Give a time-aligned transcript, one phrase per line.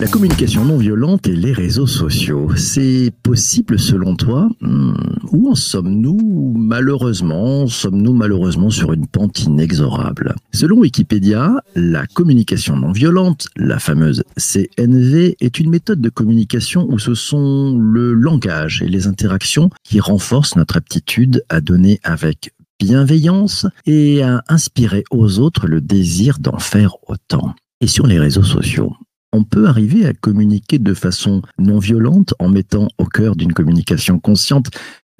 [0.00, 4.48] La communication non violente et les réseaux sociaux, c'est possible selon toi?
[4.60, 4.92] Hmm,
[5.32, 10.34] Où en sommes-nous Malheureusement, sommes-nous malheureusement sur une pente inexorable?
[10.52, 16.98] Selon Wikipédia, la communication non violente, la fameuse CNV, est une méthode de communication où
[16.98, 22.52] ce sont le langage et les interactions qui renforcent notre aptitude à donner avec
[22.84, 27.54] bienveillance et à inspirer aux autres le désir d'en faire autant.
[27.80, 28.94] Et sur les réseaux sociaux,
[29.32, 34.18] on peut arriver à communiquer de façon non violente en mettant au cœur d'une communication
[34.18, 34.66] consciente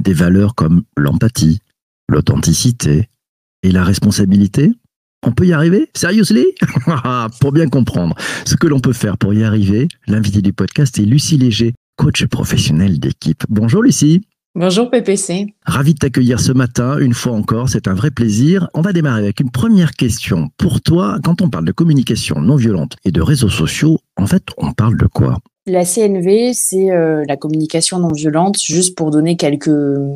[0.02, 1.60] des valeurs comme l'empathie,
[2.10, 3.08] l'authenticité
[3.62, 4.70] et la responsabilité.
[5.26, 5.90] On peut y arriver?
[5.96, 6.44] Seriously?
[7.40, 8.14] Pour bien comprendre.
[8.44, 12.26] Ce que l'on peut faire pour y arriver, l'invité du podcast est Lucie Léger, coach
[12.26, 13.42] professionnel d'équipe.
[13.48, 14.20] Bonjour Lucie
[14.56, 15.52] Bonjour PPC.
[15.66, 18.68] Ravi de t'accueillir ce matin, une fois encore, c'est un vrai plaisir.
[18.72, 20.50] On va démarrer avec une première question.
[20.58, 24.44] Pour toi, quand on parle de communication non violente et de réseaux sociaux, en fait,
[24.56, 25.38] on parle de quoi?
[25.66, 29.70] La CNV, c'est euh, la communication non violente, juste pour donner quelques,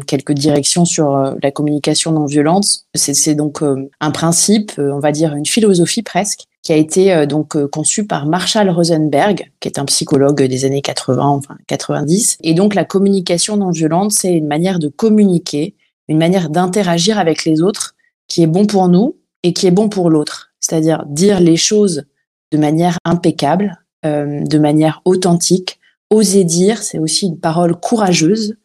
[0.06, 2.84] quelques directions sur euh, la communication non violente.
[2.95, 7.12] C'est donc euh, un principe, euh, on va dire une philosophie presque, qui a été
[7.12, 11.56] euh, donc euh, conçue par Marshall Rosenberg, qui est un psychologue des années 80, enfin
[11.67, 12.39] 90.
[12.42, 15.75] Et donc la communication non violente, c'est une manière de communiquer,
[16.09, 17.95] une manière d'interagir avec les autres
[18.29, 20.51] qui est bon pour nous et qui est bon pour l'autre.
[20.61, 22.05] C'est-à-dire dire les choses
[22.53, 25.81] de manière impeccable, euh, de manière authentique.
[26.11, 28.56] Oser dire, c'est aussi une parole courageuse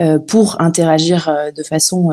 [0.00, 2.10] euh, pour interagir euh, de façon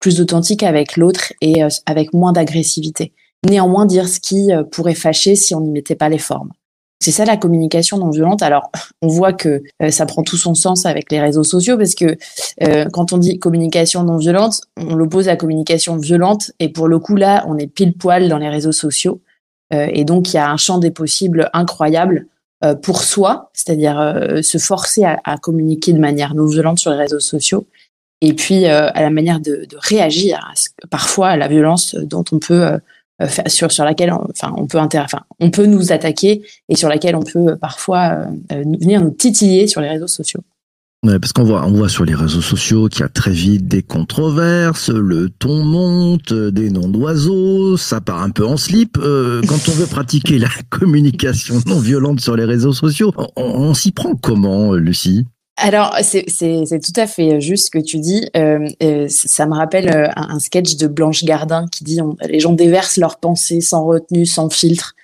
[0.00, 3.12] plus authentique avec l'autre et avec moins d'agressivité.
[3.48, 6.50] Néanmoins, dire ce qui euh, pourrait fâcher si on n'y mettait pas les formes.
[6.98, 8.42] C'est ça la communication non violente.
[8.42, 8.70] Alors,
[9.02, 12.16] on voit que euh, ça prend tout son sens avec les réseaux sociaux parce que
[12.62, 16.98] euh, quand on dit communication non violente, on l'oppose à communication violente et pour le
[16.98, 19.20] coup là, on est pile poil dans les réseaux sociaux
[19.72, 22.28] et donc il y a un champ des possibles incroyable
[22.84, 23.96] pour soi, c'est-à-dire
[24.40, 27.66] se forcer à, communiquer de manière non violente sur les réseaux sociaux
[28.20, 30.54] et puis à la manière de, réagir
[30.88, 32.78] parfois à la violence dont on peut
[33.46, 37.16] sur sur laquelle enfin on peut inter enfin on peut nous attaquer et sur laquelle
[37.16, 40.42] on peut euh, parfois euh, euh, venir nous titiller sur les réseaux sociaux.
[41.06, 43.68] Ouais, parce qu'on voit, on voit sur les réseaux sociaux qu'il y a très vite
[43.68, 48.98] des controverses, le ton monte, euh, des noms d'oiseaux, ça part un peu en slip.
[48.98, 53.74] Euh, quand on veut pratiquer la communication non violente sur les réseaux sociaux, on, on
[53.74, 55.26] s'y prend comment, euh, Lucie?
[55.56, 58.28] Alors, c'est tout à fait juste ce que tu dis.
[58.36, 62.52] Euh, euh, ça me rappelle euh, un, sketch de Blanche Gardin qui dit les gens
[62.52, 64.94] déversent leurs pensées sans retenue, sans filtre.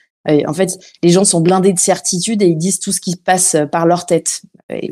[0.47, 3.57] En fait, les gens sont blindés de certitude et ils disent tout ce qui passe
[3.73, 4.43] par leur tête.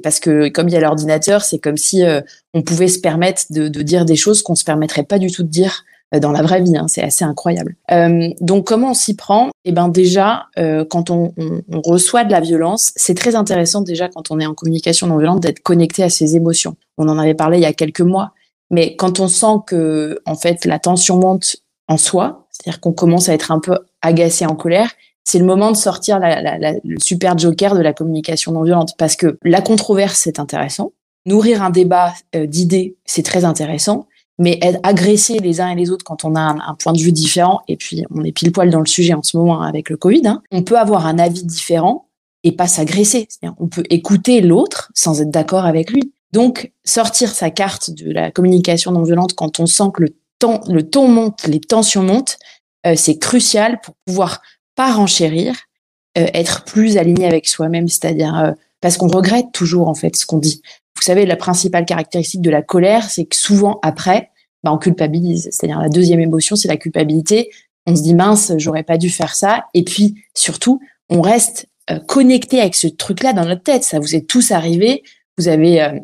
[0.03, 2.21] Parce que comme il y a l'ordinateur, c'est comme si euh,
[2.55, 5.43] on pouvait se permettre de, de dire des choses qu'on se permettrait pas du tout
[5.43, 5.85] de dire
[6.19, 6.77] dans la vraie vie.
[6.77, 6.87] hein.
[6.89, 7.77] C'est assez incroyable.
[7.93, 9.51] Euh, donc comment on s'y prend?
[9.65, 13.83] Eh ben déjà, euh, quand on, on- on reçoit de la violence, c'est très intéressant
[13.83, 16.75] déjà quand on est en communication non violente d'être connecté à ses émotions.
[16.99, 18.33] On en avait parlé il y a quelques mois,
[18.71, 21.57] mais quand on sent que en fait la tension monte
[21.87, 24.91] en soi, c'est-à-dire qu'on commence à être un peu agacé, en colère,
[25.23, 28.63] c'est le moment de sortir la- la- la- le super joker de la communication non
[28.63, 30.93] violente parce que la controverse c'est intéressant,
[31.27, 34.07] nourrir un débat euh, d'idées c'est très intéressant,
[34.41, 37.61] mais être les uns et les autres quand on a un, point de vue différent,
[37.69, 39.97] et puis on est pile poil dans le sujet en ce moment hein, avec le
[39.97, 42.09] Covid, hein, on peut avoir un avis différent
[42.43, 43.29] et pas s'agresser.
[43.59, 46.13] On peut écouter l'autre sans être d'accord avec lui.
[46.33, 51.09] Donc, sortir sa carte de la communication non violente quand on sent que le ton
[51.09, 52.39] monte, les tensions montent,
[52.87, 54.41] euh, c'est crucial pour pouvoir
[54.75, 55.55] pas renchérir,
[56.17, 60.25] euh, être plus aligné avec soi-même, c'est-à-dire euh, parce qu'on regrette toujours en fait ce
[60.25, 60.63] qu'on dit.
[60.97, 64.31] Vous savez, la principale caractéristique de la colère, c'est que souvent après,
[64.63, 65.49] bah, on culpabilise.
[65.51, 67.51] C'est-à-dire la deuxième émotion, c'est la culpabilité.
[67.87, 69.65] On se dit mince, j'aurais pas dû faire ça.
[69.75, 73.85] Et puis surtout, on reste euh, connecté avec ce truc-là dans notre tête.
[73.85, 75.03] Ça vous est tous arrivé.
[75.39, 75.99] Vous avez euh,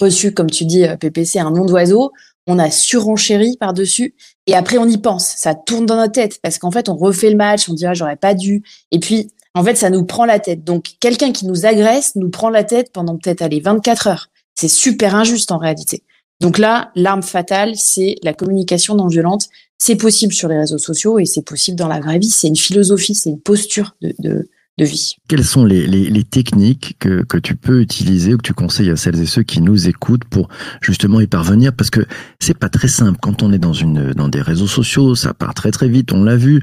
[0.00, 2.12] reçu, comme tu dis, euh, PPC, un nom d'oiseau.
[2.48, 4.14] On a surenchéri par-dessus.
[4.46, 5.26] Et après, on y pense.
[5.26, 6.40] Ça tourne dans notre tête.
[6.42, 7.68] Parce qu'en fait, on refait le match.
[7.68, 8.62] On dit, ah, j'aurais pas dû.
[8.90, 10.64] Et puis, en fait, ça nous prend la tête.
[10.64, 14.28] Donc, quelqu'un qui nous agresse nous prend la tête pendant peut-être, allez, 24 heures.
[14.54, 16.02] C'est super injuste en réalité.
[16.42, 19.46] Donc là, l'arme fatale, c'est la communication non violente.
[19.78, 22.28] C'est possible sur les réseaux sociaux et c'est possible dans la vraie vie.
[22.28, 25.14] C'est une philosophie, c'est une posture de, de, de vie.
[25.26, 28.90] Quelles sont les, les, les techniques que, que tu peux utiliser ou que tu conseilles
[28.90, 30.48] à celles et ceux qui nous écoutent pour
[30.82, 31.72] justement y parvenir?
[31.74, 32.04] Parce que
[32.40, 33.18] c'est pas très simple.
[33.22, 36.24] Quand on est dans, une, dans des réseaux sociaux, ça part très très vite, on
[36.24, 36.62] l'a vu,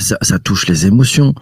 [0.00, 1.34] ça, ça touche les émotions.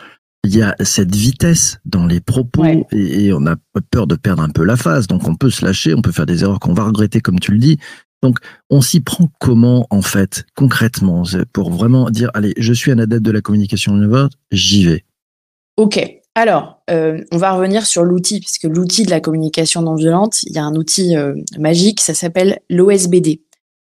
[0.44, 2.84] Il y a cette vitesse dans les propos Ouais.
[2.92, 3.56] et, et on a
[3.90, 5.06] peur de perdre un peu la face.
[5.06, 7.52] Donc on peut se lâcher, on peut faire des erreurs qu'on va regretter, comme tu
[7.52, 7.78] le dis.
[8.22, 8.38] Donc,
[8.69, 11.22] on s'y prend comment, en fait, concrètement,
[11.54, 15.04] pour vraiment dire, allez, je suis un adepte de la communication non violente, j'y vais.
[15.78, 15.98] Ok.
[16.34, 20.52] Alors, euh, on va revenir sur l'outil, puisque l'outil de la communication non violente, il
[20.52, 23.40] y a un outil euh, magique, ça s'appelle l'OSBD.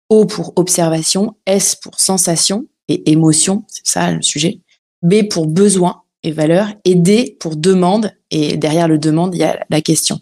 [0.09, 4.61] O pour observation, S pour sensation et émotion, c'est ça le sujet.
[5.01, 9.65] B pour besoin et valeur, et pour demande, et derrière le demande, il y a
[9.69, 10.19] la question.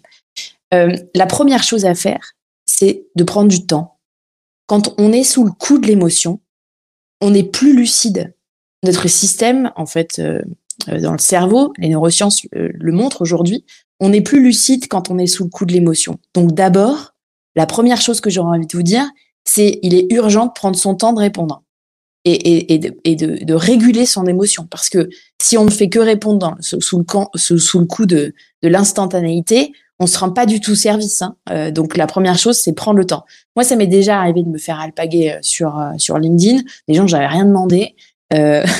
[0.73, 2.33] Euh, la première chose à faire,
[2.65, 3.97] c'est de prendre du temps.
[4.67, 6.41] Quand on est sous le coup de l'émotion,
[7.21, 8.35] on est plus lucide.
[8.83, 10.41] Notre système, en fait, euh,
[10.89, 13.65] euh, dans le cerveau, les neurosciences le montrent aujourd'hui,
[13.99, 16.19] on est plus lucide quand on est sous le coup de l'émotion.
[16.35, 17.15] Donc d'abord,
[17.55, 19.09] la première chose que j'aurais envie de vous dire,
[19.43, 21.63] c'est il est urgent de prendre son temps de répondre
[22.27, 24.67] et, de, réguler son émotion.
[24.69, 25.09] Parce que
[25.41, 30.45] si on ne fait que répondre sous, le coup de, l'instantanéité, on se rend pas
[30.45, 31.21] du tout service.
[31.21, 31.35] Hein.
[31.49, 33.25] Euh, donc la première chose, c'est prendre le temps.
[33.55, 36.61] Moi, ça m'est déjà arrivé de me faire alpaguer euh, sur euh, sur LinkedIn.
[36.87, 37.95] Des gens, j'avais rien demandé.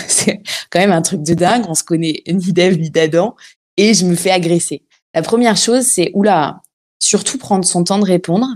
[0.07, 1.63] c'est quand même un truc de dingue.
[1.69, 3.35] On se connaît ni d'Ève ni d'Adam,
[3.77, 4.83] et je me fais agresser.
[5.15, 6.61] La première chose, c'est oula,
[7.00, 8.47] surtout prendre son temps de répondre.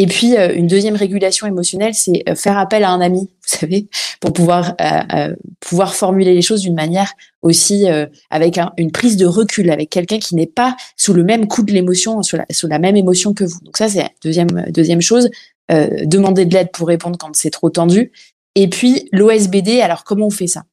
[0.00, 3.58] Et puis, euh, une deuxième régulation émotionnelle, c'est euh, faire appel à un ami, vous
[3.58, 3.86] savez,
[4.18, 7.12] pour pouvoir euh, pouvoir formuler les choses d'une manière
[7.42, 7.86] aussi
[8.30, 11.72] avec une prise de recul, avec quelqu'un qui n'est pas sous le même coup de
[11.72, 13.60] l'émotion, sous la, sous la même émotion que vous.
[13.62, 15.30] Donc ça, c'est deuxième deuxième chose.
[15.70, 18.12] demander de l'aide pour répondre quand c'est trop tendu.
[18.54, 19.80] Et puis l'OSBD.
[19.80, 20.64] Alors comment on fait ça?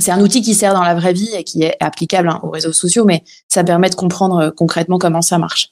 [0.00, 2.50] C'est un outil qui sert dans la vraie vie et qui est applicable hein, aux
[2.50, 5.70] réseaux sociaux, mais ça permet de comprendre concrètement comment ça marche.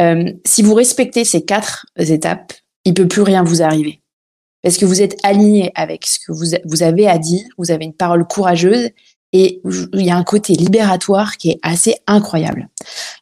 [0.00, 2.52] Euh, si vous respectez ces quatre étapes,
[2.84, 4.00] il peut plus rien vous arriver.
[4.62, 7.84] Parce que vous êtes aligné avec ce que vous, vous avez à dire, vous avez
[7.84, 8.90] une parole courageuse
[9.34, 9.60] et
[9.92, 12.68] il y a un côté libératoire qui est assez incroyable.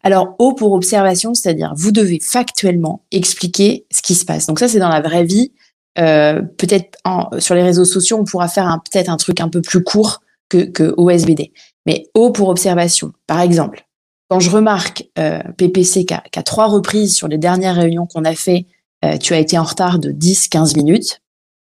[0.02, 4.46] Alors, O pour observation, c'est-à-dire vous devez factuellement expliquer ce qui se passe.
[4.46, 5.52] Donc ça, c'est dans la vraie vie.
[5.98, 6.98] Euh, peut-être
[7.38, 10.20] sur les réseaux sociaux, on pourra faire peut-être un truc un peu plus court
[10.50, 11.52] que, que OSBD.
[11.86, 13.86] Mais O pour observation, par exemple,
[14.32, 18.64] quand je remarque euh, PPC qu'à trois reprises sur les dernières réunions qu'on a fait,
[19.04, 21.20] euh, tu as été en retard de 10-15 minutes.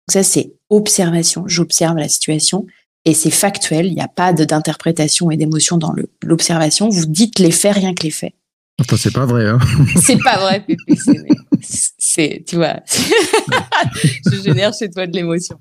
[0.10, 1.46] Donc ça, c'est observation.
[1.48, 2.66] J'observe la situation
[3.06, 3.86] et c'est factuel.
[3.86, 6.90] Il n'y a pas d'interprétation et d'émotion dans l'observation.
[6.90, 8.34] Vous dites les faits, rien que les faits.
[8.80, 9.48] Enfin, c'est pas vrai.
[9.48, 9.60] Hein
[10.02, 11.28] c'est pas vrai, PPC.
[11.62, 12.78] c'est, tu vois,
[14.32, 15.60] je génère chez toi de l'émotion.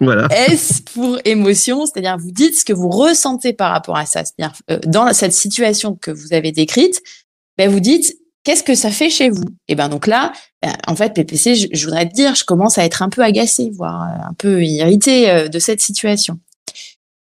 [0.00, 0.28] Voilà.
[0.48, 4.24] S pour émotion, c'est-à-dire vous dites ce que vous ressentez par rapport à ça.
[4.24, 7.02] C'est-à-dire euh, dans cette situation que vous avez décrite,
[7.58, 9.44] ben vous dites qu'est-ce que ça fait chez vous?
[9.68, 10.32] Et ben donc là,
[10.62, 13.70] ben, en fait, PPC, je, voudrais te dire, je commence à être un peu agacée,
[13.74, 16.38] voire euh, un peu irritée euh, de cette situation.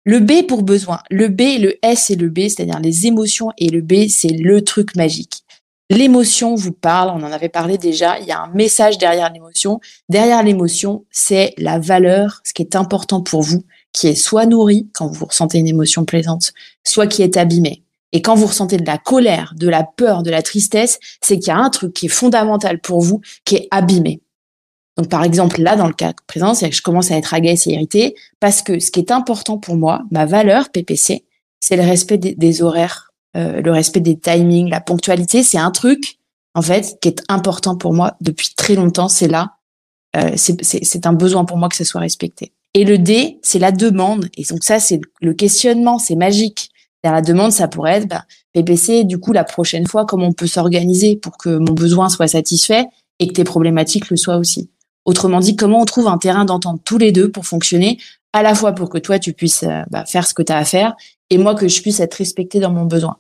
[0.05, 1.01] Le B pour besoin.
[1.11, 4.63] Le B, le S et le B, c'est-à-dire les émotions et le B, c'est le
[4.63, 5.45] truc magique.
[5.91, 9.79] L'émotion vous parle, on en avait parlé déjà, il y a un message derrière l'émotion.
[10.09, 13.63] Derrière l'émotion, c'est la valeur, ce qui est important pour vous,
[13.93, 16.53] qui est soit nourri quand vous ressentez une émotion plaisante,
[16.83, 17.85] soit qui est abîmé.
[18.13, 21.49] Et quand vous ressentez de la colère, de la peur, de la tristesse, c'est qu'il
[21.49, 24.21] y a un truc qui est fondamental pour vous, qui est abîmé.
[24.97, 27.71] Donc, par exemple, là, dans le cas présent, c'est que je commence à être agacée
[27.71, 31.25] et irritée parce que ce qui est important pour moi, ma valeur PPC,
[31.61, 36.19] c'est le respect des horaires euh, le respect des timings, la ponctualité, c'est un truc
[36.55, 39.09] en fait qui est important pour moi depuis très longtemps.
[39.09, 39.55] C'est là,
[40.17, 42.53] euh, c'est un besoin pour moi que ça soit respecté.
[42.75, 44.29] Et le D, c'est la demande.
[44.37, 46.71] Et donc ça, c'est le questionnement, c'est magique.
[47.05, 49.05] la demande, ça pourrait être bah, PPC.
[49.05, 52.85] Du coup, la prochaine fois, comment on peut s'organiser pour que mon besoin soit satisfait
[53.19, 54.71] et que tes problématiques le soient aussi.
[55.05, 57.99] Autrement dit, comment on trouve un terrain d'entente tous les deux pour fonctionner,
[58.33, 60.57] à la fois pour que toi tu puisses euh, bah, faire ce que tu as
[60.57, 60.95] à faire
[61.31, 63.17] et moi que je puisse être respectée dans mon besoin.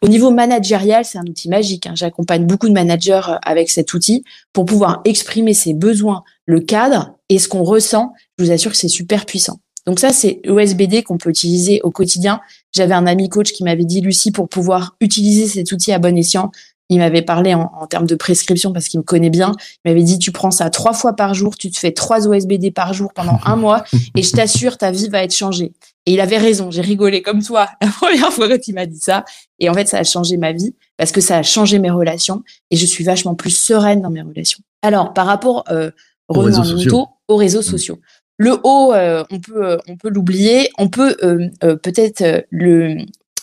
[0.00, 1.86] Au niveau managérial, c'est un outil magique.
[1.86, 1.92] Hein.
[1.94, 7.18] J'accompagne beaucoup de managers euh, avec cet outil pour pouvoir exprimer ses besoins, le cadre
[7.28, 8.14] et ce qu'on ressent.
[8.38, 9.60] Je vous assure que c'est super puissant.
[9.86, 12.40] Donc ça, c'est OSBD qu'on peut utiliser au quotidien.
[12.72, 16.16] J'avais un ami coach qui m'avait dit, Lucie, pour pouvoir utiliser cet outil à bon
[16.16, 16.50] escient,
[16.90, 19.52] il m'avait parlé en, termes de prescription parce qu'il me connaît bien.
[19.84, 22.72] Il m'avait dit tu prends ça trois fois par jour, tu te fais trois OSBD
[22.72, 23.84] par jour pendant un mois
[24.16, 25.72] et je t'assure ta vie va être changée.
[26.06, 26.70] Et il avait raison.
[26.70, 29.24] J'ai rigolé comme toi la première fois que tu m'as dit ça.
[29.58, 32.42] Et en fait, ça a changé ma vie parce que ça a changé mes relations
[32.70, 34.60] et je suis vachement plus sereine dans mes relations.
[34.82, 35.90] Alors par rapport euh,
[36.28, 37.06] aux, réseaux sociaux.
[37.28, 37.98] aux réseaux sociaux.
[38.40, 40.70] Le haut, euh, on peut euh, on peut l'oublier.
[40.78, 42.96] On peut euh, peut-être le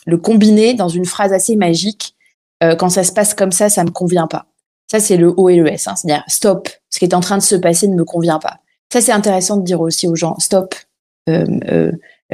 [0.07, 2.15] le combiner dans une phrase assez magique
[2.63, 4.47] euh, quand ça se passe comme ça, ça me convient pas.
[4.89, 5.87] Ça, c'est le O et le S.
[5.87, 8.59] Hein, C'est-à-dire, stop, ce qui est en train de se passer ne me convient pas.
[8.91, 10.73] Ça, c'est intéressant de dire aussi aux gens, stop,
[11.29, 11.91] euh, euh,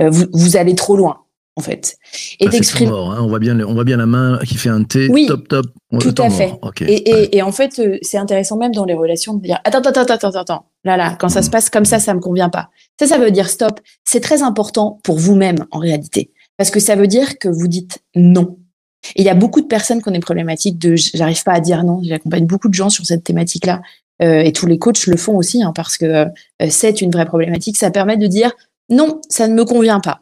[0.10, 1.22] vous, vous, allez trop loin.
[1.56, 1.98] en fait.
[2.40, 2.92] Et ah, d'exprimer.
[2.92, 3.18] Hein.
[3.22, 5.10] on voit bien, on voit bien la main qui fait un T.
[5.10, 5.66] Oui, top, top.
[6.00, 6.54] Tout à fait.
[6.88, 10.40] Et, en fait, c'est intéressant même dans les relations de dire attends, attends, attends, attends,
[10.40, 10.66] attends.
[10.84, 11.52] Là, là, quand ça se mm.
[11.52, 12.70] passe comme ça, ça me convient pas.
[13.00, 13.80] Ça, ça veut dire stop.
[14.04, 18.00] C'est très important pour vous-même en réalité, parce que ça veut dire que vous dites
[18.16, 18.58] non.
[19.16, 21.84] Il y a beaucoup de personnes qui ont des problématiques de j'arrive pas à dire
[21.84, 22.02] non.
[22.04, 23.82] J'accompagne beaucoup de gens sur cette thématique-là.
[24.22, 26.26] Euh, et tous les coachs le font aussi, hein, parce que euh,
[26.70, 27.78] c'est une vraie problématique.
[27.78, 28.52] Ça permet de dire
[28.90, 30.22] non, ça ne me convient pas.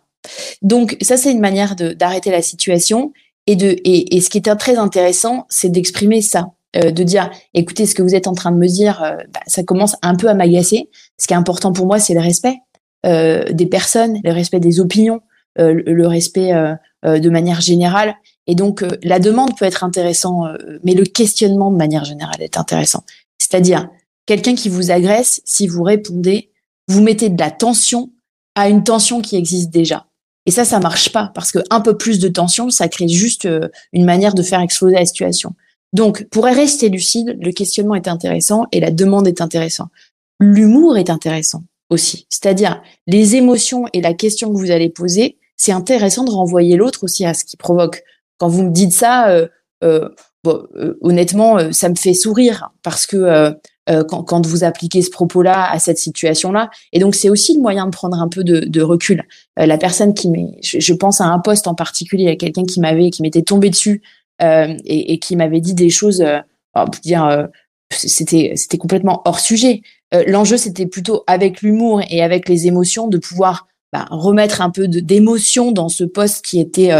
[0.61, 3.11] Donc ça, c'est une manière d'arrêter la situation.
[3.47, 8.03] Et, ce qui est très intéressant, c'est d'exprimer ça, euh, de dire, écoutez, ce que
[8.03, 9.01] vous êtes en train de me dire,
[9.33, 10.89] bah, ça commence un peu à m'agacer.
[11.17, 12.57] Ce qui est important pour moi, c'est le respect
[13.03, 15.21] des personnes, le respect des opinions,
[15.57, 16.53] le, respect
[17.03, 18.13] de manière générale.
[18.47, 20.45] Et donc, la demande peut être intéressant,
[20.83, 23.03] mais le questionnement de manière générale est intéressant.
[23.37, 23.87] C'est-à-dire,
[24.25, 26.49] quelqu'un qui vous agresse, si vous répondez,
[26.87, 28.09] vous mettez de la tension
[28.55, 30.07] à une tension qui existe déjà.
[30.45, 33.45] Et ça, ça marche pas parce que un peu plus de tension, ça crée juste
[33.45, 35.53] euh, une manière de faire exploser la situation.
[35.93, 39.89] Donc, pour rester lucide, le questionnement est intéressant et la demande est intéressant.
[40.39, 42.25] L'humour est intéressant aussi.
[42.29, 47.03] C'est-à-dire, les émotions et la question que vous allez poser, c'est intéressant de renvoyer l'autre
[47.03, 48.03] aussi à ce qui provoque.
[48.41, 49.47] Quand vous me dites ça, euh,
[49.83, 50.09] euh,
[50.43, 53.53] bon, euh, honnêtement, ça me fait sourire parce que
[54.07, 56.71] quand, quand, vous appliquez ce propos-là à cette situation-là.
[56.91, 59.27] Et donc, c'est aussi le moyen de prendre un peu de, de recul.
[59.59, 62.63] Euh, la personne qui m'est, je, je, pense à un poste en particulier, à quelqu'un
[62.63, 64.01] qui m'avait, qui m'était tombé dessus
[64.41, 66.39] euh, et, et, qui m'avait dit des choses, euh,
[67.03, 67.47] dire,
[67.91, 69.83] c'était, c'était complètement hors sujet.
[70.25, 74.87] L'enjeu, c'était plutôt avec l'humour et avec les émotions de pouvoir bah, remettre un peu
[74.87, 76.91] d'émotion dans ce poste qui était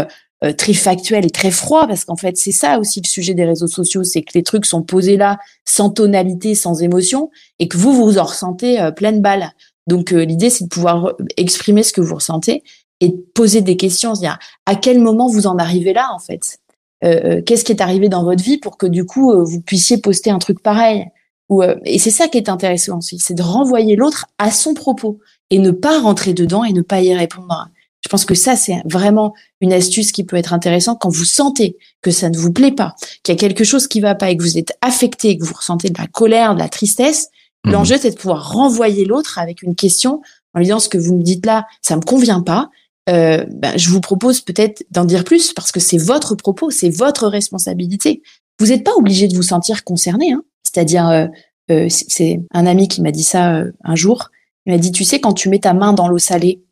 [0.44, 3.44] euh, très factuel et très froid, parce qu'en fait, c'est ça aussi le sujet des
[3.44, 7.30] réseaux sociaux, c'est que les trucs sont posés là sans tonalité, sans émotion,
[7.60, 9.52] et que vous, vous en ressentez euh, pleine balle.
[9.86, 12.64] Donc euh, l'idée, c'est de pouvoir exprimer ce que vous ressentez
[13.00, 16.58] et poser des questions, c'est-à-dire à quel moment vous en arrivez là, en fait?
[17.02, 20.38] Qu'est-ce qui est arrivé dans votre vie pour que du coup, vous puissiez poster un
[20.38, 21.04] truc pareil?
[21.48, 25.18] Ou, Et c'est ça qui est intéressant aussi, c'est de renvoyer l'autre à son propos
[25.50, 27.68] et ne pas rentrer dedans et ne pas y répondre.
[28.12, 31.78] Je pense que ça, c'est vraiment une astuce qui peut être intéressante quand vous sentez
[32.02, 34.36] que ça ne vous plaît pas, qu'il y a quelque chose qui va pas et
[34.36, 37.30] que vous êtes affecté, que vous ressentez de la colère, de la tristesse.
[37.64, 37.72] Mhm.
[37.72, 40.20] L'enjeu, c'est de pouvoir renvoyer l'autre avec une question
[40.52, 42.68] en lui disant ce que vous me dites là, ça me convient pas.
[43.08, 46.90] Euh, ben, je vous propose peut-être d'en dire plus parce que c'est votre propos, c'est
[46.90, 48.20] votre responsabilité.
[48.60, 50.32] Vous n'êtes pas obligé de vous sentir concerné.
[50.32, 50.42] Hein.
[50.64, 51.28] C'est-à-dire, euh,
[51.70, 54.28] euh, c'est un ami qui m'a dit ça euh, un jour.
[54.66, 56.62] Il m'a dit, tu sais, quand tu mets ta main dans l'eau salée,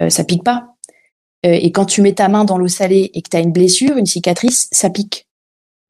[0.00, 0.74] euh, ça pique pas.
[1.46, 3.52] Euh, et quand tu mets ta main dans l'eau salée et que tu as une
[3.52, 5.26] blessure, une cicatrice, ça pique.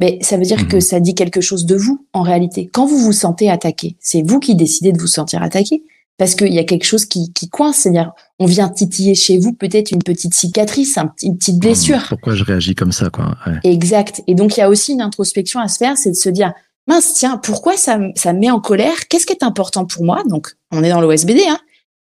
[0.00, 0.80] Mais ça veut dire que mhm.
[0.80, 2.68] ça dit quelque chose de vous en réalité.
[2.72, 5.82] Quand vous vous sentez attaqué, c'est vous qui décidez de vous sentir attaqué
[6.18, 7.78] parce qu'il y a quelque chose qui, qui coince.
[7.78, 11.60] C'est-à-dire, on vient titiller chez vous peut-être une petite cicatrice, une petite mhm.
[11.60, 12.04] blessure.
[12.08, 14.22] Pourquoi je réagis comme ça, quoi Exact.
[14.26, 16.52] Et donc il y a aussi une introspection à se faire, c'est de se dire
[16.86, 19.08] mince, tiens, pourquoi ça, ça me met en colère?
[19.08, 20.22] Qu'est-ce qui est important pour moi?
[20.28, 21.42] Donc, on est dans l'OSBD.
[21.46, 21.58] Hein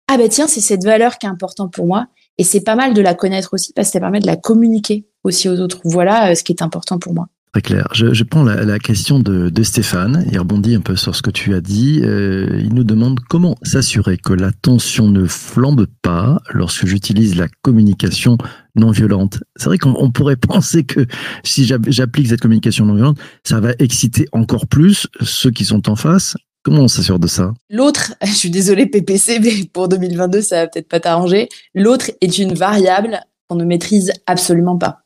[0.08, 2.06] ah ben tiens, c'est cette valeur qui est importante pour moi.
[2.38, 5.06] Et c'est pas mal de la connaître aussi parce que ça permet de la communiquer
[5.24, 5.80] aussi aux autres.
[5.84, 7.28] Voilà euh, ce qui est important pour moi.
[7.52, 7.88] Très clair.
[7.92, 10.24] Je, je prends la, la question de, de, Stéphane.
[10.32, 12.00] Il rebondit un peu sur ce que tu as dit.
[12.02, 17.48] Euh, il nous demande comment s'assurer que la tension ne flambe pas lorsque j'utilise la
[17.60, 18.38] communication
[18.74, 19.40] non violente.
[19.56, 21.06] C'est vrai qu'on pourrait penser que
[21.44, 25.96] si j'applique cette communication non violente, ça va exciter encore plus ceux qui sont en
[25.96, 26.36] face.
[26.62, 27.52] Comment on s'assure de ça?
[27.70, 31.48] L'autre, je suis désolée PPC, mais pour 2022, ça va peut-être pas t'arranger.
[31.74, 35.00] L'autre est une variable qu'on ne maîtrise absolument pas.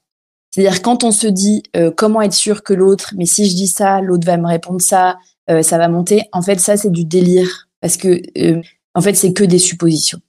[0.50, 3.68] C'est-à-dire quand on se dit euh, comment être sûr que l'autre, mais si je dis
[3.68, 5.18] ça, l'autre va me répondre ça,
[5.50, 6.22] euh, ça va monter.
[6.32, 8.62] En fait, ça c'est du délire parce que euh,
[8.94, 10.20] en fait c'est que des suppositions.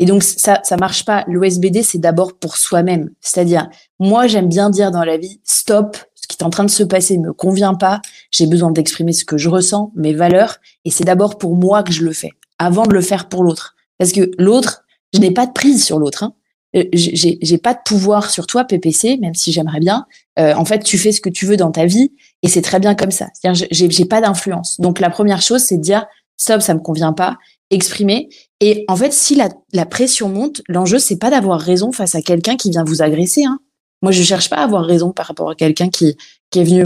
[0.00, 1.24] Et donc ça ça marche pas.
[1.28, 3.10] L'OSBD c'est d'abord pour soi-même.
[3.20, 3.68] C'est-à-dire
[4.00, 5.96] moi j'aime bien dire dans la vie stop,
[6.30, 9.36] qui est en train de se passer me convient pas, j'ai besoin d'exprimer ce que
[9.36, 12.94] je ressens, mes valeurs, et c'est d'abord pour moi que je le fais, avant de
[12.94, 13.74] le faire pour l'autre.
[13.98, 16.22] Parce que l'autre, je n'ai pas de prise sur l'autre.
[16.22, 16.34] Hein.
[16.76, 20.06] Euh, j'ai pas de pouvoir sur toi, PPC, même si j'aimerais bien.
[20.38, 22.78] Euh, en fait, tu fais ce que tu veux dans ta vie, et c'est très
[22.78, 23.26] bien comme ça.
[23.34, 24.80] C'est-à-dire, j'ai pas d'influence.
[24.80, 27.38] Donc la première chose, c'est de dire stop, ça me convient pas,
[27.70, 28.28] exprimer.
[28.60, 32.22] Et en fait, si la, la pression monte, l'enjeu c'est pas d'avoir raison face à
[32.22, 33.44] quelqu'un qui vient vous agresser.
[33.44, 33.58] Hein.
[34.02, 36.16] Moi, je cherche pas à avoir raison par rapport à quelqu'un qui
[36.50, 36.82] qui est venu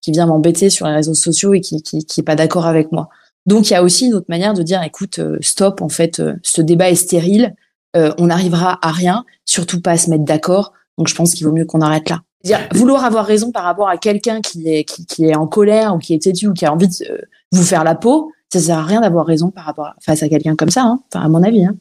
[0.00, 2.92] qui vient m'embêter sur les réseaux sociaux et qui qui, qui est pas d'accord avec
[2.92, 3.08] moi.
[3.46, 6.20] Donc, il y a aussi une autre manière de dire, écoute, euh, stop, en fait,
[6.20, 7.54] euh, ce débat est stérile,
[7.96, 10.72] euh, on n'arrivera à rien, surtout pas à se mettre d'accord.
[10.96, 12.20] Donc, je pense qu'il vaut mieux qu'on arrête là.
[12.44, 15.94] Dire, vouloir avoir raison par rapport à quelqu'un qui est qui, qui, est en colère
[15.94, 18.78] ou qui est têtu ou qui a envie de vous faire la peau, ça sert
[18.78, 21.28] à rien d'avoir raison par rapport à, face à quelqu'un comme ça, hein, enfin, à
[21.28, 21.64] mon avis.
[21.64, 21.74] Hein.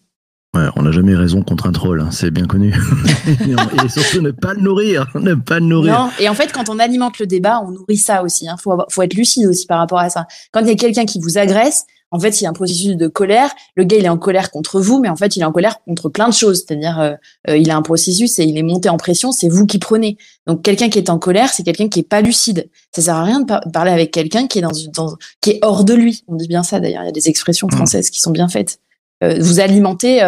[0.53, 2.73] Ouais, on n'a jamais raison contre un troll, hein, c'est bien connu.
[3.85, 5.93] et surtout ne pas le nourrir, ne pas le nourrir.
[5.93, 8.45] Non, et en fait, quand on alimente le débat, on nourrit ça aussi.
[8.45, 10.27] Il faut, faut être lucide aussi par rapport à ça.
[10.51, 12.97] Quand il y a quelqu'un qui vous agresse, en fait, il y a un processus
[12.97, 13.49] de colère.
[13.75, 15.81] Le gars, il est en colère contre vous, mais en fait, il est en colère
[15.85, 16.65] contre plein de choses.
[16.65, 17.13] C'est-à-dire, euh,
[17.49, 19.31] euh, il a un processus et il est monté en pression.
[19.31, 20.17] C'est vous qui prenez.
[20.45, 22.69] Donc, quelqu'un qui est en colère, c'est quelqu'un qui est pas lucide.
[22.93, 25.85] Ça sert à rien de parler avec quelqu'un qui est dans, dans, qui est hors
[25.85, 26.23] de lui.
[26.27, 26.81] On dit bien ça.
[26.81, 27.75] D'ailleurs, il y a des expressions mmh.
[27.75, 28.79] françaises qui sont bien faites.
[29.23, 30.21] Euh, vous alimentez.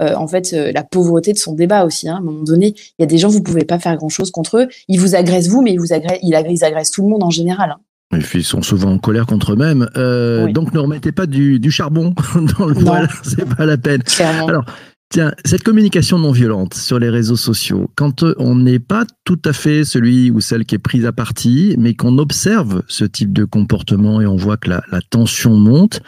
[0.00, 2.08] Euh, en fait la pauvreté de son débat aussi.
[2.08, 2.14] Hein.
[2.14, 4.30] À un moment donné, il y a des gens vous pouvez pas faire grand chose
[4.30, 4.68] contre eux.
[4.86, 7.72] Ils vous agressent vous, mais ils vous agressent, ils agressent, tout le monde en général.
[7.72, 7.80] Hein.
[8.12, 9.88] Ils sont souvent en colère contre eux-mêmes.
[9.96, 12.14] Euh, donc ne remettez pas du, charbon
[12.58, 14.02] dans le poêle, c'est pas la peine.
[14.20, 14.64] Alors,
[15.10, 19.40] tiens, cette communication non violente sur les réseaux sociaux, quand euh, on n'est pas tout
[19.44, 23.32] à fait celui ou celle qui est prise à partie, mais qu'on observe ce type
[23.32, 26.00] de comportement et on voit que la tension monte,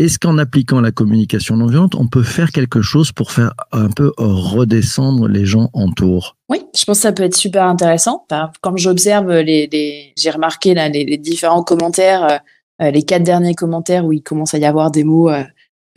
[0.00, 3.90] est-ce qu'en appliquant la communication non violente, on peut faire quelque chose pour faire un
[3.90, 6.36] peu redescendre les gens en tour?
[6.48, 8.26] Oui, je pense que ça peut être super intéressant.
[8.60, 12.40] Quand j'observe j'ai remarqué les, différents commentaires,
[12.82, 15.44] euh, les quatre derniers commentaires où il commence à y avoir des mots euh,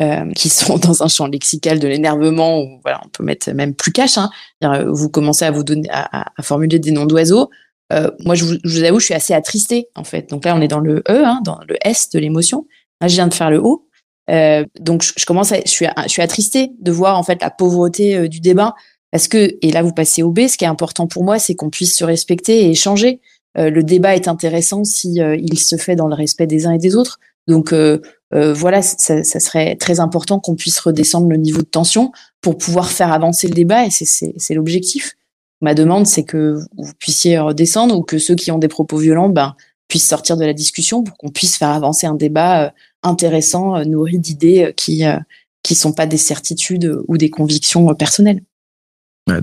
[0.01, 3.73] euh, qui sont dans un champ lexical de l'énervement, ou voilà, on peut mettre même
[3.73, 4.19] plus cash.
[4.19, 4.29] Hein.
[4.87, 7.49] Vous commencez à vous donner, à, formuler des noms d'oiseaux.
[8.19, 10.29] moi, je vous, avoue, je suis assez attristée en fait.
[10.29, 12.67] Donc là, on est dans le E, hein, dans le S de l'émotion.
[13.01, 13.86] Là, je viens de faire le O.
[14.29, 17.49] Euh, donc je, commence à, je suis, je suis attristée de voir en fait la
[17.49, 18.75] pauvreté euh, du débat
[19.11, 20.47] parce que et là vous passez au B.
[20.47, 23.21] Ce qui est important pour moi, c'est qu'on puisse se respecter et échanger.
[23.57, 26.77] Euh, le débat est intéressant si il se fait dans le respect des uns et
[26.77, 27.19] des autres.
[27.47, 27.73] Donc
[28.31, 32.91] voilà, ça, ça, serait très important qu'on puisse redescendre le niveau de tension pour pouvoir
[32.91, 35.15] faire avancer le débat et c'est l'objectif.
[35.61, 39.29] Ma demande, c'est que vous puissiez redescendre ou que ceux qui ont des propos violents
[39.29, 39.55] ben,
[39.87, 44.19] puissent sortir de la discussion pour qu'on puisse faire avancer un débat intéressant, euh, nourri
[44.19, 45.17] d'idées euh, qui euh,
[45.63, 48.41] qui sont pas des certitudes ou des convictions personnelles.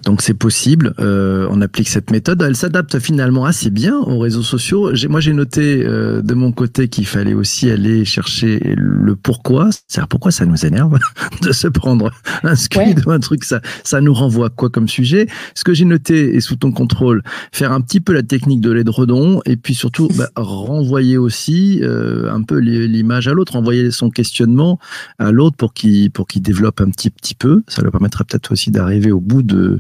[0.03, 2.41] Donc c'est possible, euh, on applique cette méthode.
[2.41, 4.93] Elle s'adapte finalement assez bien aux réseaux sociaux.
[5.11, 9.69] Moi j'ai noté euh, de mon côté qu'il fallait aussi aller chercher le pourquoi.
[9.87, 10.99] C'est-à-dire pourquoi ça nous énerve
[11.43, 12.11] de se prendre
[12.43, 13.45] un screen ou un truc.
[13.45, 15.27] Ça, ça nous renvoie quoi comme sujet?
[15.55, 17.23] Ce que j'ai noté et sous ton contrôle,
[17.53, 22.33] faire un petit peu la technique de l'édredon et puis surtout bah, renvoyer aussi euh,
[22.33, 24.79] un peu l'image à l'autre, renvoyer son questionnement
[25.19, 27.63] à l'autre pour qu'il pour qu'il développe un petit petit peu.
[27.69, 29.74] Ça lui permettra peut-être aussi d'arriver au bout de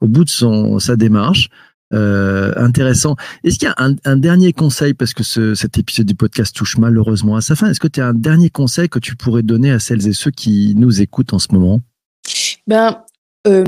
[0.00, 1.48] au bout de son, sa démarche.
[1.92, 3.16] Euh, intéressant.
[3.44, 7.36] Est-ce qu'il y a un, dernier conseil, parce que cet épisode du podcast touche malheureusement
[7.36, 9.78] à sa fin, est-ce que tu as un dernier conseil que tu pourrais donner à
[9.78, 11.80] celles et ceux qui nous écoutent en ce moment?
[12.66, 13.02] Ben,
[13.46, 13.64] euh,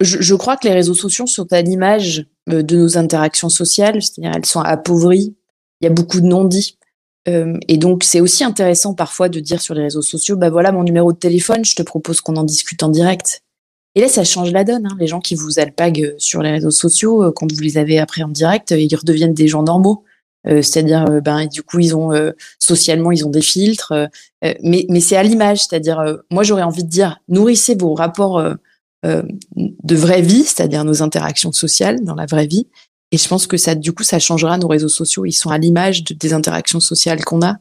[0.00, 4.32] je, crois que les réseaux sociaux sont à l'image euh, de nos interactions sociales, c'est-à-dire
[4.36, 5.34] elles sont appauvries,
[5.80, 6.78] il y a beaucoup de non-dits.
[7.26, 10.84] et donc c'est aussi intéressant parfois de dire sur les réseaux sociaux, ben voilà mon
[10.84, 13.42] numéro de téléphone, je te propose qu'on en discute en direct.
[13.96, 14.86] Et là, ça change la donne.
[14.86, 14.96] Hein.
[15.00, 17.98] Les gens qui vous alpaguent euh, sur les réseaux sociaux, euh, quand vous les avez
[17.98, 20.04] après en direct, euh, ils redeviennent des gens normaux.
[20.44, 22.12] c'est-à-dire, ben, du coup, ils ont
[22.60, 23.92] socialement, ils ont des filtres.
[24.62, 25.58] mais mais c'est à l'image.
[25.64, 25.98] C'est-à-dire,
[26.30, 28.40] moi, j'aurais envie de dire, nourrissez vos rapports
[29.02, 32.68] de vraie vie, c'est-à-dire nos interactions sociales dans la vraie vie.
[33.10, 35.26] Et je pense que ça, du coup, ça changera nos réseaux sociaux.
[35.26, 37.56] Ils sont à l'image des interactions sociales qu'on a.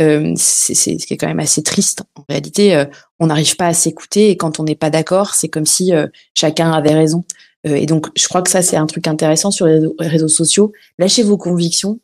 [0.00, 2.02] Euh, c'est quand même assez triste.
[2.16, 2.84] En réalité, euh,
[3.18, 6.06] on n'arrive pas à s'écouter et quand on n'est pas d'accord, c'est comme si euh,
[6.34, 7.24] chacun avait raison.
[7.64, 10.72] Et donc, je crois que ça, c'est un truc intéressant sur les réseaux sociaux.
[10.98, 12.00] Lâchez vos convictions,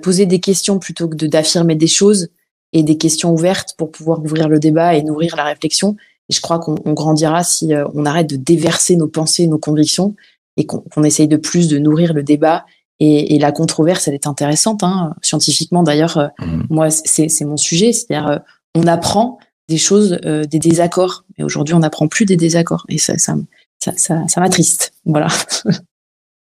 [0.00, 2.28] posez des questions plutôt que d'affirmer des choses
[2.72, 5.96] et des questions ouvertes pour pouvoir ouvrir le débat et nourrir la réflexion.
[6.28, 10.14] Et je crois qu'on grandira si on arrête de déverser nos pensées, nos convictions
[10.56, 12.64] et qu'on essaye de plus de nourrir le débat
[12.98, 15.14] et, et, la controverse, elle est intéressante, hein.
[15.22, 16.16] scientifiquement d'ailleurs.
[16.16, 16.62] Euh, mmh.
[16.70, 18.38] Moi, c'est mon sujet, c'est-à-dire euh,
[18.74, 21.24] on apprend des choses, euh, des désaccords.
[21.36, 23.34] Mais aujourd'hui, on n'apprend plus des désaccords, et ça, ça,
[23.78, 24.92] ça, ça, ça m'attriste.
[25.04, 25.28] Voilà.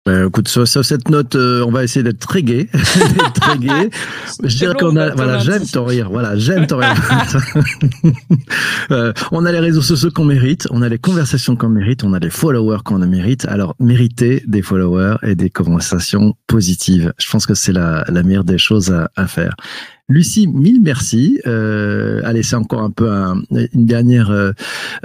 [0.07, 2.69] Euh, écoute, sur, cette note, euh, on va essayer d'être très gai.
[3.33, 3.89] très gai.
[4.43, 6.09] Je dirais qu'on a, voilà, j'aime ton rire.
[6.09, 6.95] Voilà, j'aime ton rire.
[8.91, 12.13] euh, on a les réseaux sociaux qu'on mérite, on a les conversations qu'on mérite, on
[12.13, 13.45] a les followers qu'on mérite.
[13.45, 17.13] Alors, mériter des followers et des conversations positives.
[17.17, 19.55] Je pense que c'est la, la meilleure des choses à, à faire.
[20.09, 21.37] Lucie, mille merci.
[21.47, 24.31] Euh, allez, c'est encore un peu une dernière.
[24.31, 24.53] Euh,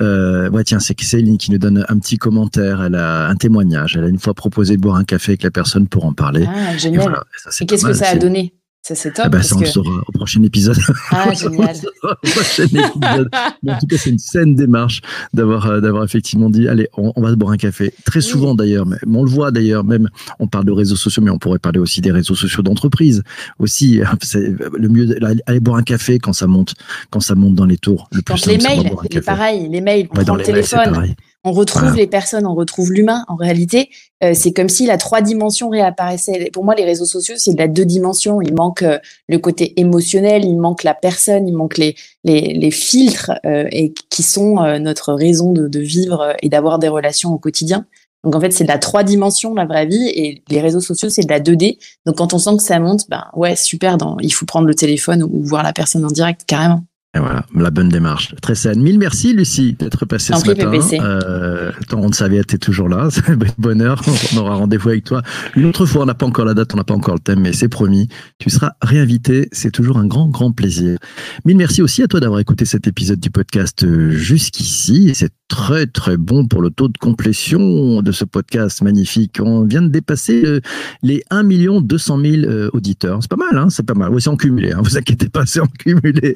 [0.01, 2.85] euh, ouais, tiens, c'est Céline qui nous donne un petit commentaire.
[2.85, 3.97] Elle a un témoignage.
[3.97, 6.47] Elle a une fois proposé de boire un café avec la personne pour en parler.
[6.49, 7.19] Ah, génial.
[7.61, 8.55] Et, qu'est-ce que ça a donné?
[8.85, 9.27] Ça, c'est top.
[9.27, 10.77] Ah bah, parce ça, on le saura au prochain épisode.
[11.13, 11.77] Ah, génial.
[12.03, 13.29] au prochain épisode.
[13.69, 17.23] En tout cas, c'est une saine démarche d'avoir euh, d'avoir effectivement dit allez, on, on
[17.23, 17.95] va se boire un café.
[18.05, 18.25] Très Oui.
[18.25, 20.09] souvent d'ailleurs, mais on le voit d'ailleurs, même
[20.41, 23.23] on parle de réseaux sociaux, mais on pourrait parler aussi des réseaux sociaux d'entreprise.
[23.61, 25.17] Aussi, c'est le mieux
[25.47, 26.75] aller boire un café quand ça monte,
[27.11, 28.09] quand ça monte dans les tours.
[28.11, 29.25] Le plus Quand les simple, c'est mails, café.
[29.25, 31.15] pareil, les mails, on Ouais, prend le mails, c'est téléphone.
[31.45, 31.97] On retrouve Voilà.
[31.97, 33.25] les personnes, on retrouve l'humain.
[33.29, 33.91] En réalité,
[34.23, 36.51] euh, c'est comme si la trois dimensions réapparaissait.
[36.53, 38.41] Pour moi, les réseaux sociaux, c'est de la deux dimensions.
[38.41, 42.71] Il manque euh, le côté émotionnel, il manque la personne, il manque les les, les
[42.71, 46.89] filtres euh, et qui sont euh, notre raison de, de vivre euh, et d'avoir des
[46.89, 47.87] relations au quotidien.
[48.25, 51.09] Donc en fait, c'est de la trois dimensions la vraie vie et les réseaux sociaux,
[51.09, 51.79] c'est de la 2D.
[52.07, 53.97] Donc quand on sent que ça monte, ben ouais, super.
[53.99, 56.85] Dans, il faut prendre le téléphone ou voir la personne en direct carrément.
[57.15, 58.35] Et voilà, la bonne démarche.
[58.41, 58.81] Très saine.
[58.81, 60.73] Mille merci, Lucie, d'être passée En ce matin.
[60.95, 63.09] Euh, on ne savait, tu toujours là.
[63.11, 63.23] C'est
[63.59, 64.01] bonheur.
[64.33, 65.21] On aura rendez-vous avec toi
[65.55, 66.05] une autre fois.
[66.05, 68.09] On n'a pas encore la date, on n'a pas encore le thème, mais c'est promis.
[68.39, 69.49] Tu seras réinvité.
[69.53, 70.99] C'est toujours un grand, grand plaisir.
[71.45, 75.13] Mille merci aussi à toi d'avoir écouté cet épisode du podcast euh, jusqu'ici.
[75.15, 79.39] C'est très, très bon pour le taux de complétion de ce podcast magnifique.
[79.39, 80.61] On vient de dépasser euh,
[81.03, 81.45] les 1
[81.83, 83.19] 200 000 euh, auditeurs.
[83.21, 84.15] C'est pas mal, hein C'est pas mal.
[84.15, 84.73] Oui, c'est en cumulé.
[84.73, 86.33] Hein vous inquiétez pas, c'est en cumulé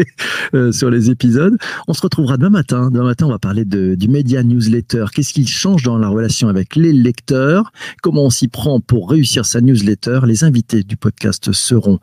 [0.55, 1.57] euh, sur les épisodes.
[1.88, 2.90] On se retrouvera demain matin.
[2.90, 5.07] Demain matin, on va parler de, du média newsletter.
[5.14, 7.72] Qu'est-ce qu'il change dans la relation avec les lecteurs?
[8.02, 10.20] Comment on s'y prend pour réussir sa newsletter?
[10.26, 12.00] Les invités du podcast seront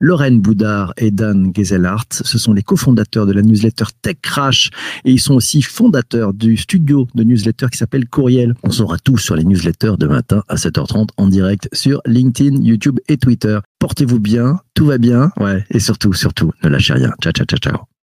[0.00, 2.08] Lorraine Boudard et Dan Gezelhardt.
[2.10, 4.70] Ce sont les cofondateurs de la newsletter Tech Crash
[5.04, 8.54] et ils sont aussi fondateurs studio de newsletter qui s'appelle Courriel.
[8.62, 12.98] On saura tout sur les newsletters de matin à 7h30 en direct sur LinkedIn, YouTube
[13.08, 13.58] et Twitter.
[13.78, 17.12] Portez-vous bien, tout va bien, ouais, et surtout, surtout, ne lâchez rien.
[17.22, 17.95] Ciao, ciao, ciao, ciao.